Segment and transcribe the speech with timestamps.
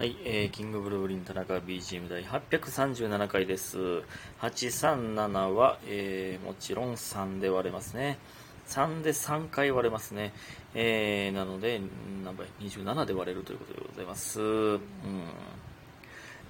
[0.00, 3.76] はい、えー、キングブルーリン田中 BGM 第837回です。
[4.40, 8.16] 837は、えー、もちろん3で割れますね。
[8.68, 10.32] 3で3回割れますね。
[10.74, 11.82] えー、なので、
[12.24, 14.40] 何倍 ?27 で割れるということでございます。
[14.40, 14.80] うん。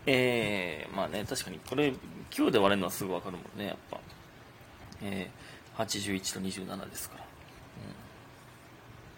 [0.06, 1.92] えー、まあね、確かにこれ
[2.30, 3.98] 9で割れるのはすぐわかるもんね、やっぱ。
[5.02, 7.24] えー、81と27ですから。
[7.24, 8.10] うん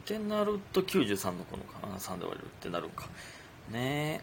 [0.02, 3.08] ってなると93のこのかな3で割れるってなるか
[3.70, 4.20] ね。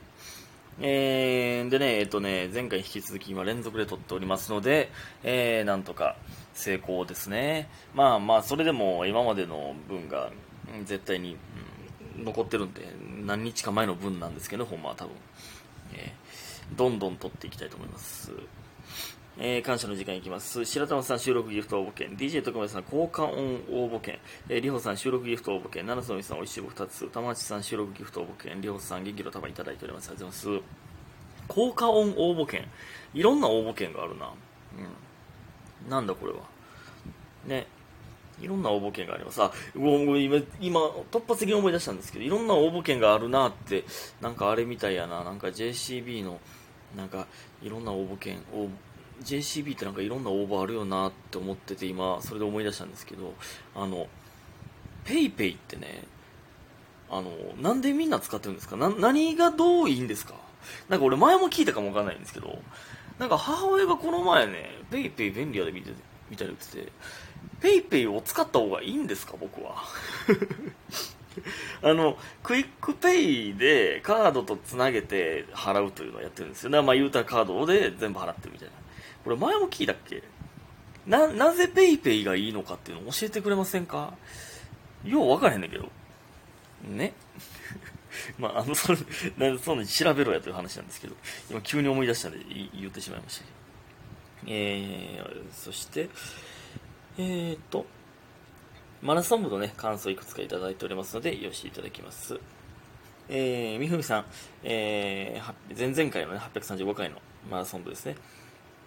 [0.81, 4.89] えー、でねえっとね前回引き続き今連続で撮っておりますので、
[5.23, 6.15] えー、なんとか
[6.53, 7.69] 成功ですね。
[7.93, 10.31] まあまあそれでも今までの分が
[10.85, 11.37] 絶対に、うん
[12.21, 12.81] 残ってるんで
[13.25, 15.13] 何日か前の分なんですけどほんまは多分、
[15.93, 16.19] えー
[16.75, 18.31] どんどん撮っていきたいと思います。
[19.41, 20.65] えー感謝の時間いきます。
[20.65, 30.09] 白玉さん収録ギフト応募券、DJ 徳丸さん交換音応募券、えー、りほさん収録ギフト応募券、七つのみさんおいしい棒2つ、玉内さん収録ギフト応募券、りほさん元気の玉いただいております。
[30.09, 30.65] ありがとうございます。
[31.47, 32.67] 効果音応募券。
[33.13, 34.33] いろんな応募券があるな。
[35.85, 35.89] うん。
[35.89, 36.39] なんだこれは。
[37.45, 37.65] ね。
[38.41, 39.41] いろんな応募券があります。
[39.41, 40.81] あ、今、今、
[41.11, 43.85] 突発的に思い出したんですけど、いろんな応募券があるなって、
[44.19, 45.23] なんかあれみたいやな。
[45.23, 46.41] なんか JCB の、
[46.97, 47.25] なんか、
[47.61, 48.69] いろんな応募券、応募
[49.23, 53.33] JCB ってなんかいろんな応募あるよなって思ってて今それで思い出したんですけど
[53.75, 54.07] あの
[55.05, 56.03] PayPay ってね
[57.09, 57.31] あの
[57.61, 58.77] なんでみんな使ってるんですか？
[58.77, 60.35] な何がどういいんですか？
[60.89, 62.59] なんか俺前も聞いたかもわかんないんですけど
[63.17, 65.91] なんか母親がこの前ね PayPay 便利やで見て
[66.29, 66.91] みたいな言って
[67.81, 69.35] て PayPay を使った方がいいんですか？
[69.39, 69.75] 僕は。
[71.81, 76.69] あの QUICPay でカードとつなげて払うというのをやってるんですよ。
[76.69, 78.73] ねまあ言うたらカードで全部払ってるみたいな。
[79.23, 80.23] これ前も聞いたっけ？
[81.07, 84.13] な、なぜ PayPay がいいのかっていうのを教えてくれませんか？
[85.03, 85.89] よう分からへんねんけど。
[86.83, 87.13] ね？
[88.39, 88.97] まあ、あの、それ、
[89.37, 91.15] なんでそんなに調べろやという話なんですけど、
[91.49, 93.57] 今急に思い出したんでい言ってしまいましたけど。
[94.47, 96.09] えー、そして、
[97.17, 97.85] えーと、
[99.01, 102.39] マラソン部のね、感想いくつかいただいておりますので、よしていただきます。
[103.29, 104.25] えー、みふみさん、
[104.63, 108.15] えー、前々回のね、835回のマラソン部ですね。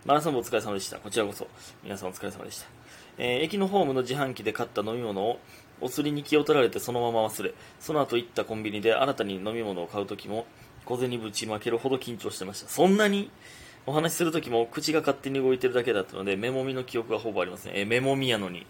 [0.04, 0.98] マラソン部お疲れ様でした。
[0.98, 1.46] こちらこそ。
[1.84, 2.66] 皆さんお疲れ様でした。
[3.18, 5.38] えー駅のホームの自販機で買った飲み物を
[5.80, 10.46] お釣りに気を取られてそのまま忘れ、その後行ったコンビニで新たに飲み物を買う時も
[10.86, 12.68] 小銭ぶちまけるほど緊張してました。
[12.68, 13.30] そんなに
[13.86, 17.72] お話しする時も口が勝手に動いてるだけだったので、メモミの記憶がほぼありません。
[17.76, 18.66] えーメモミやのに。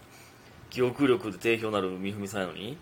[0.69, 2.77] 記憶力で定評なるみふみさんやのに。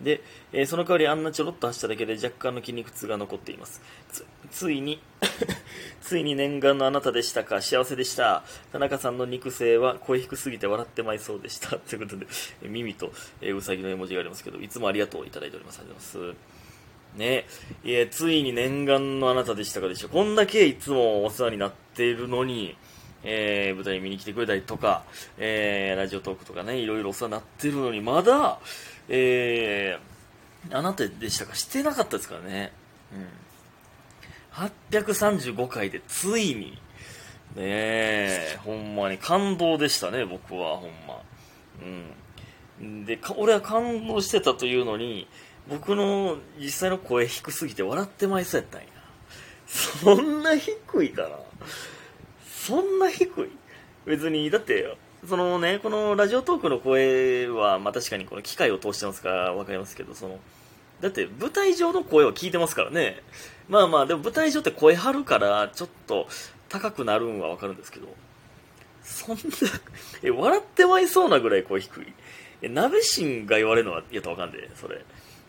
[0.00, 0.20] で、
[0.52, 3.80] えーその代わりあんなちょろっと走っただけで若干の筋肉痛が残っています。
[4.10, 5.00] つ、ついに、
[6.00, 7.60] ついに念願のあなたでしたか？
[7.60, 8.44] 幸せでした。
[8.72, 11.76] 田中さんの肉声は声低すぎて笑ってまいそうでした。
[11.78, 12.26] ということで、
[12.62, 15.80] 耳と、えーうさぎの絵文字がありますけど、いつもありがとういただいております。
[15.80, 16.58] ありがとうございます。
[17.16, 17.46] ね
[17.84, 20.08] いや、ついに念願のあなたでしたかでしょ。
[20.08, 22.76] こんだけいつもお世話になっているのに、
[23.24, 25.04] えー舞台見に来てくれたりとか、
[25.38, 28.60] えーラジオトークとかね、いろいろお世話になってるのに、まだ、
[29.08, 30.08] えー
[30.70, 31.54] あなたでしたか？
[31.54, 32.72] してなかったですからね。
[33.12, 33.28] うん。
[34.90, 36.72] 835回でついに、
[37.54, 41.22] ねえ、ほんまに感動でしたね、僕は、ほんま。
[42.80, 43.06] うん。
[43.06, 45.28] で、俺は感動してたというのに、
[45.68, 48.88] 僕の実際の声低すぎて笑ってまいそうやったんや。
[49.66, 51.38] そんな低いかな？
[52.50, 53.50] そんな低い？
[54.04, 60.38] 別に、だって、そのね、このラジオトークの声は、まあ確かにこの機械を通してますからわかりますけど、その、
[61.00, 63.22] だって舞台上の声は聞いてますからね。
[63.68, 66.28] まあまあ、でも舞台上って声張るから、ちょっと
[66.68, 68.08] 高くなるんはわかるんですけど、
[69.02, 69.42] そんな、
[70.22, 72.12] え、笑ってまいそうなぐらい声低い。
[72.62, 75.04] え、鍋神が言われるのは、やったらわかんで、それ。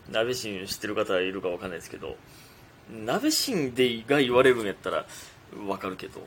[0.10, 2.18] 鍋神知ってる方いるかわかんないですけど、
[2.90, 5.06] 鍋神でが言われるんやったら
[5.68, 6.22] わかるけど、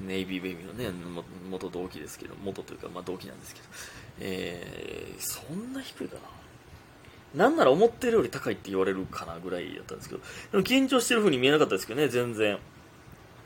[0.00, 0.90] ネイビーベイビーのね、
[1.50, 3.66] 元同期ですけど、元というか、まあ同期なんですけど、
[4.20, 6.22] えー、そんな低いかな。
[7.44, 10.20] なんなら思ってるより高いって言われるかなぐらいだったんですけど、
[10.52, 12.58] でも緊張してる風に見えなかったですけどね、全然。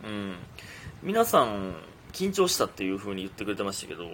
[0.05, 0.37] うん。
[1.03, 1.75] 皆さん、
[2.13, 4.11] 緊張したっていう風に言ってくれてましたけど、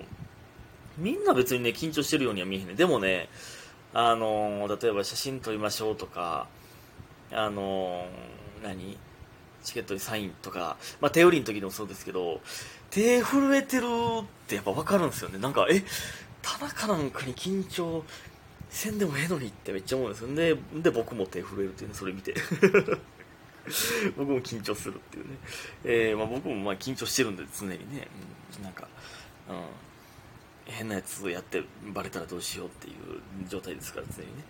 [0.99, 2.75] みんな別にね、緊張してるようには見えへんね。
[2.75, 3.29] でもね、
[3.93, 6.49] あのー例えば写真撮りましょうとか、
[7.33, 8.99] あのー何？
[9.67, 12.41] チケットにサインとか、まあ、手売りの時でもそうですけど、
[12.91, 13.83] 手震えてる
[14.23, 15.39] ってやっぱ分かるんですよね。
[15.39, 15.83] なんか、え、
[16.41, 18.05] 田中なんかに緊張
[18.71, 20.35] せんでもええのにってめっちゃ思うんですよ。
[20.35, 22.35] で、で僕も手震えるっていうね、それ見て。
[24.17, 25.37] 僕も緊張するっていうね。
[25.85, 28.07] えーまあ、僕もまあ緊張してるんで、常にね。
[28.59, 28.87] うん、なんか、
[29.49, 32.95] うん、変なやつをやってバレたらどうしようっていう
[33.49, 34.45] 状態ですから、常にね。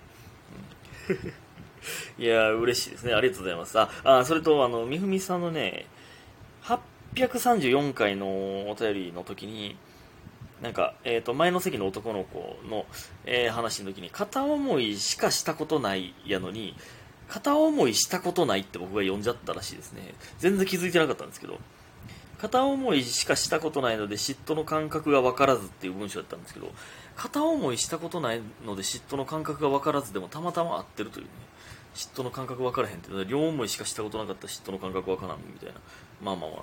[1.08, 1.45] うん
[2.18, 3.14] いや、嬉しいですね。
[3.14, 3.78] ありがとうございます。
[3.78, 5.86] あ、あそれと、あの、みふみさんのね、
[6.64, 8.26] 834回の
[8.70, 9.76] お便りの時に、
[10.62, 12.86] なんか、えっ、と、前の席の男の子の、
[13.24, 16.74] えー話の時に、片思いしかしたことないやのに、
[17.28, 20.14] 片思いしたことないって僕が読んじゃったらしいですね。
[20.38, 21.58] 全然気づいてなかったんですけど、
[22.38, 26.70] 片思いしかしたことないので嫉妬の感覚が分からずっていう文章だったんですけど、
[27.16, 31.30] 片思いしたことないので嫉妬の感覚が分からずでもたまたま合ってるというね、
[31.96, 35.80] 嫉妬の感覚分からへんって、両思いしかしたことなかった嫉妬の感覚分からんみたいな。
[36.22, 36.56] まあまあま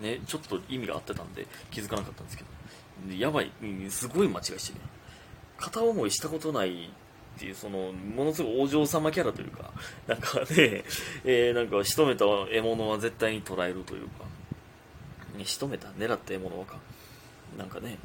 [0.00, 3.50] あ、ね、ちょっと意味が合ってたんで気づかなかったんですけど、やばい、
[3.90, 4.80] すごい間違いしてる。
[5.58, 6.88] 片思いしたことないっ
[7.38, 9.72] ていう、その、ものすごいお嬢様キャラというか、
[10.06, 10.46] なんかね、
[11.24, 14.24] えーなんか仕留めた獲物は絶対に捉えるというか、
[15.36, 16.76] ね、仕留めた狙った獲物はか。
[17.58, 17.98] なんかね、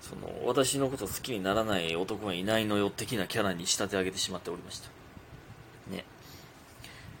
[0.00, 5.03] その、私のこと好きにならない男がいないのよ的なキャラに仕立て上げてしまっておりました。
[5.90, 6.04] ね。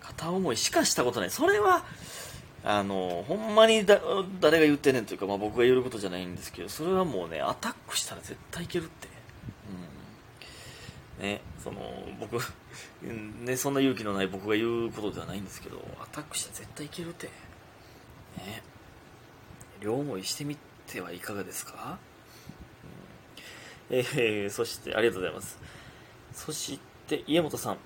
[0.00, 1.30] 片思いしかしたことない。
[1.30, 1.84] それは、
[2.62, 4.00] あの、ほんまにだ
[4.40, 9.08] 誰が言ってんねんというか、まあ僕が言うことじゃないんですけど、それはもうね、アタックしたら絶対いけるって。
[11.20, 11.26] うん。
[11.26, 11.80] ね、その、
[12.18, 12.38] 僕、
[13.44, 17.26] ね、そんな勇気のない僕が言うことではないんですけど、アタックしたら絶対いけるって。
[17.26, 18.62] ね。
[19.80, 20.56] 両思いしてみ
[20.86, 21.98] てはいかがですか、
[23.90, 25.58] うん、えー、そして、ありがとうございます。
[26.32, 27.76] そして、家元さん。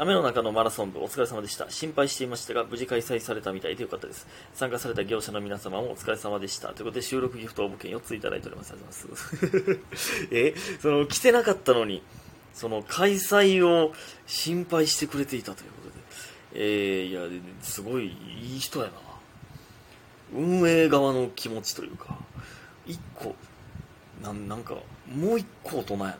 [0.00, 1.68] 雨の中のマラソン部お疲れ様でした。
[1.68, 4.26] 心配していましたが、無事開催されたみたいでよかったです。
[4.54, 6.68] 参加された業者の皆様もお疲れ様でした。
[6.68, 8.72] ということで、収録ギフト応募券4ついただいております。
[8.72, 10.26] ありがとうございます。
[10.32, 12.02] え、その、来てなかったのに、
[12.54, 13.92] その、開催を
[14.26, 15.94] 心配してくれていたということで。
[16.54, 18.92] えー、いや、すごいいい人やな。
[20.32, 22.16] 運営側の気持ちというか、
[22.86, 23.34] 一個、
[24.22, 24.76] なんなんか、
[25.14, 26.16] もう一個大人やな。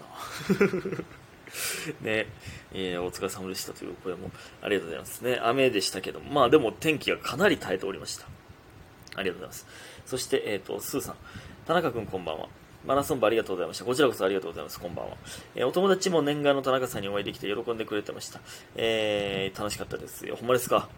[2.03, 2.27] ね、
[2.73, 4.31] えーお疲れ様でしたという声も
[4.63, 5.41] ありがとうございますね。
[5.43, 8.27] 雨でしたけど、まあでも天気がかなり耐えておりました。
[9.17, 9.67] ありがとうございます。
[10.07, 11.17] そして、えっ、と、スーさん。
[11.67, 12.49] 田中君こんばんは。
[12.87, 13.85] マラソン部ありがとうございました。
[13.85, 14.81] こちらこそありがとうございます。
[14.81, 15.17] こんばんは。
[15.55, 18.41] えーお友達も念願の田中さんにお会いできて喜んでくれてました。
[18.77, 20.37] えー楽しかったですよ。
[20.37, 20.89] ほんまですか？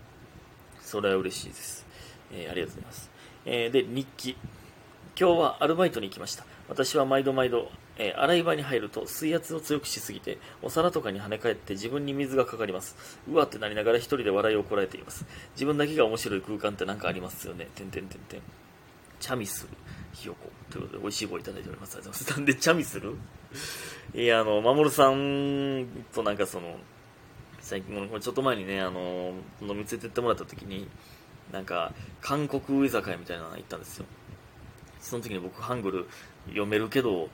[0.83, 1.85] それは嬉しいです。
[2.33, 3.11] えーありがとうございます。
[3.47, 4.37] えーで、日記。
[5.19, 6.45] 今日はアルバイトに行きました。
[6.69, 7.71] 私は毎度毎度、
[8.03, 12.97] えー洗い場に入ると水圧を強くしすぎて、お皿とかに跳ね返って自分に水がかかります。
[13.31, 15.25] うわってなりながら一人で笑いをこらえています。
[15.55, 17.69] 自分だけが面白い空間って何かありますよね。
[17.75, 18.41] てんてんてんてん。
[19.21, 19.77] チャミスル、
[20.13, 20.51] ひよこ。
[20.71, 21.97] ということで、美味しい棒いただいております。
[21.97, 22.39] ありがとうございます。
[22.39, 23.15] なんでチャミスル
[24.21, 26.79] いや、あの、まもるさんとなんかその、
[27.61, 30.89] 最近、ちょっと前にね、あの、飲み連れてってもらった時に、
[31.53, 34.07] なんか、韓国居酒屋みたいなの行ったんですよ。
[35.01, 36.09] その時に僕、ハングル
[36.47, 37.29] 読めるけど、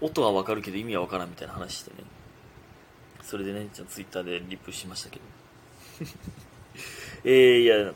[0.00, 1.96] 音はわかるけど意味はわからんみたいな話してね。
[3.22, 5.22] それでね、じゃツイッターでリップしましたけど。
[7.24, 7.92] えー、いや、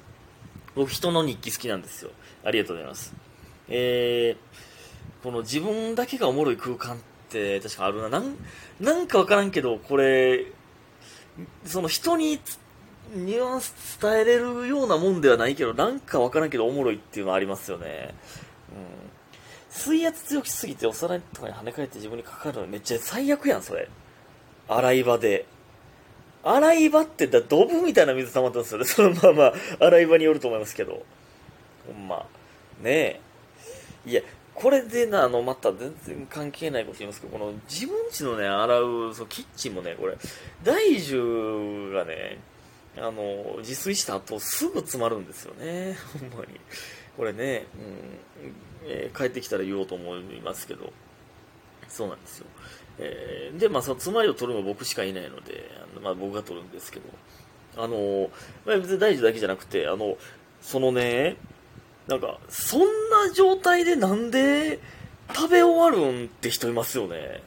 [0.74, 2.10] 僕人の日記好きなんですよ。
[2.44, 3.14] ありがとうございます。
[3.68, 6.98] えー、この自分だけがおもろい空間っ
[7.30, 8.08] て確かあるな。
[8.10, 8.36] なん、
[8.80, 10.46] なんかわからんけど、これ、
[11.64, 12.38] その人に
[13.14, 18.14] ニュアンス伝えれるようなもんではないけど、なんかわからんけどおもろいっていうのはありますよね。
[18.70, 19.13] うん。
[19.74, 23.88] 水圧強すぎてお皿とかに跳ね返って自分にかかるのめっちゃ最悪やん、それ。
[24.68, 25.46] 洗い場で。
[26.44, 28.84] 洗い場ってだ、ドブみたいな水溜まってますよね。
[28.86, 31.02] そのまま、洗い場によると思いますけど。
[31.86, 32.24] ほんま。
[32.80, 33.20] ね
[34.06, 34.10] え。
[34.10, 34.22] いや、
[34.54, 40.16] これでな、あの、また全然関係ないこと言いますけど、この自分家のね、洗う、そう、キッチンもね、これ、
[40.62, 42.38] 大樹がね、
[42.96, 45.96] あの、自炊した後すぐ詰まるんですよね。
[46.12, 46.60] ほんまに。
[47.16, 50.92] これね、うん、えー帰ってきたら言おうと思いますけど、
[51.88, 52.46] そうなんですよ。
[52.98, 57.06] えーで、まあ、その詰まりを取るのは僕しかいないので、あのまあ、僕が取るんですけど、
[57.76, 58.30] あの、
[58.64, 60.16] まあ、別に大樹だけじゃなくて、あの、
[60.60, 61.36] そのね、
[62.06, 64.78] なんか、そんな状態でなんで
[65.34, 67.42] 食べ終わるんって人いますよね。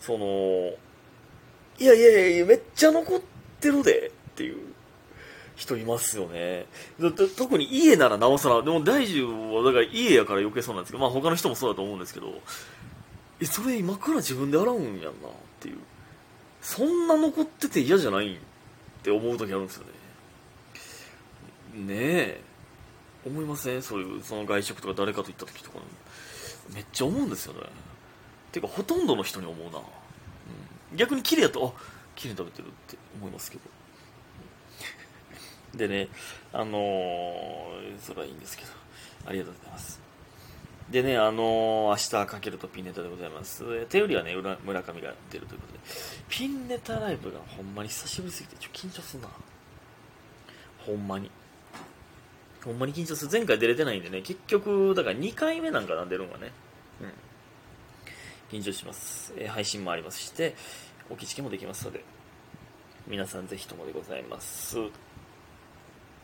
[0.00, 0.72] その、
[1.78, 3.20] いやいやいや、めっちゃ残っ
[3.60, 4.67] てるでっていう
[5.58, 6.66] 人いますよね。
[7.36, 12.32] 特に家ならなおさら、でも大樹はだから家やから余計そうなんですけど、まあ他の人もそうだと思うんですけど、
[13.40, 15.12] え、それ今から自分で洗うんやんなっ
[15.60, 15.78] ていう。
[16.62, 18.38] そんな残ってて嫌じゃないっ
[19.02, 19.92] て思う時あるんですよね。
[21.86, 22.40] ねえ。
[23.26, 23.82] 思いません？
[23.82, 25.78] そういう、その外食とか誰かと行った時とか、
[26.72, 27.60] めっちゃ思うんですよね。
[28.52, 29.78] てか、ほとんどの人に思うな。
[29.78, 31.80] うん、逆に綺麗やと、あ、
[32.14, 33.62] 綺麗に食べてるって思いますけど。
[35.74, 36.08] でね、
[36.52, 38.70] あのーそれはいいんですけど、
[39.26, 40.00] ありがとうございます。
[40.90, 43.84] でね、あのー、明日かけるとピンネタでございます。
[43.86, 45.78] 手よりはね、村上が出るということで、
[46.28, 49.28] ピンネタライブがほんまに久しぶりすぎて、ちょっと緊張するな。
[50.86, 51.30] ほんまに。
[52.64, 53.30] ほんまに緊張する。
[53.30, 56.52] 前回出れてないんでね、結局、だから2回目なんかな、出るんがね。
[58.50, 58.58] うん。
[58.58, 59.34] 緊張します。
[59.36, 60.54] えー、配信もありますして、
[61.10, 62.02] 置きチケもできますので、
[63.06, 64.78] 皆さんぜひともでございます。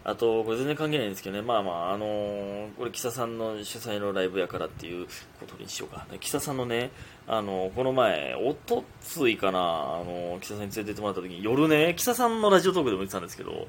[0.07, 5.07] あと、これ全然関係ないんですけどね、まあまあ、あのー、これ、キサさんの主催のライブやからっていう
[5.41, 6.07] ことにしようか。
[6.21, 6.91] キサさんのね、
[7.27, 9.63] あのー、この前、おとついかな、あ
[10.05, 13.67] のー、キサさんに連れてってもらった時に、夜ね、キサさんのラジオトークでも言ってたんですけど、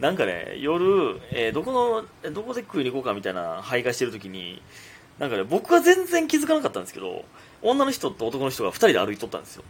[0.00, 4.60] なんかね、夜、えー、どこの、どこで食いに行こうかみたいな徘徊してる時に、
[5.18, 7.24] なんかね、僕は全然気づかなかったんですけど、
[7.62, 9.64] 女の人と男の人が2人で歩いとったんですよ。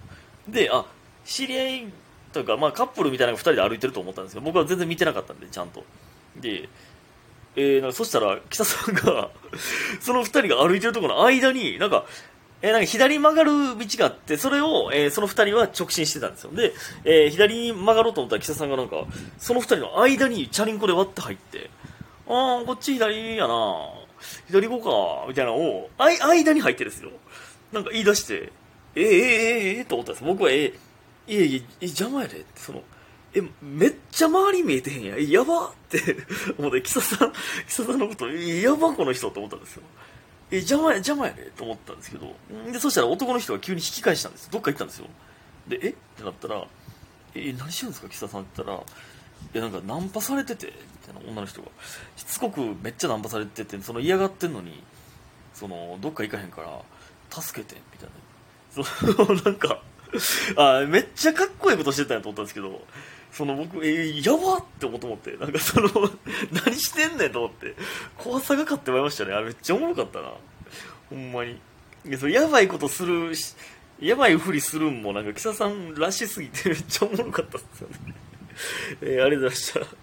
[0.48, 0.86] で、あ、
[1.24, 1.92] 知り合い
[2.32, 5.84] というか、まあカップルみたいなのが2人で歩いてると思ったんですけど、僕は全然見てなかったんで、ちゃんと。
[6.36, 6.68] で、
[7.56, 9.30] えー、なんかそしたら、北さんが
[10.00, 12.06] その2人が歩いてるところの間に、なんか、
[12.62, 16.52] えー、なんか左に曲がる道があって、それを、えー、その2人は直進してたんですよ。
[16.52, 16.72] で、
[17.04, 19.04] えー、左に曲がろうと思ったら、北さんがなんか、
[19.38, 21.70] その2人の間にチャリンコで割って入って、
[22.28, 23.88] あー、こっち左やな
[24.46, 27.10] 左行こうか、みたいなのを、あい、間に入ってですよ。
[27.72, 28.52] なんか言い出して、
[28.94, 30.24] えー、えー、えー、えー、と思ったんです。
[30.24, 30.74] 僕は、えー、
[31.26, 32.82] いやいや、邪魔やで、その、
[33.34, 35.18] え、めっちゃ周り見えてへんや。
[35.18, 36.16] やばって
[36.58, 37.32] 思って、キサさん、
[37.66, 39.82] キサさんのこと、やばこの人と思ったんですよ。
[40.50, 42.34] え、邪魔や、邪魔やでと思ったんですけど、
[42.72, 45.06] で、そしたら男の人が急に引き返したんですどっか行ったんですよ。
[45.68, 45.90] で、え？
[45.90, 46.66] ってなったら、
[47.36, 48.82] え、何してるんですか、キサさんって言ったら、
[49.54, 50.72] え、なんかナンパされてて、み
[51.14, 51.68] たいな女の人が。
[52.16, 54.82] しつこくめっちゃナンパされてて、その嫌がってんのに、
[55.54, 56.82] その、どっか行かへんから、
[57.30, 58.84] 助けて、みたいな。
[58.84, 59.82] その、なんか、
[60.56, 62.82] あめっちゃかっこいいことしてたんやと思ったんですけど、
[63.32, 65.88] その僕、え、やばって思って、なんかその、
[66.64, 67.74] 何してんねんと思って、
[68.18, 69.34] 怖さがかってまいりましたね。
[69.34, 70.32] あめっちゃおもろかったな。
[71.08, 71.52] ほんまに。
[71.52, 73.54] いや、そやばいことするし、
[74.00, 78.14] やばいふりするんも、なんか、キサさんらしすぎてめっちゃおもろかったっすよね。
[79.02, 79.96] えー、ありがとうございました。